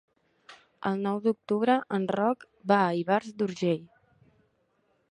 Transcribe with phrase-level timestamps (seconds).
[0.89, 3.87] El nou d'octubre en Roc va a Ivars d'Urgell.